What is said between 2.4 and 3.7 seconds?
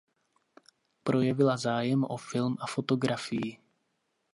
a fotografii.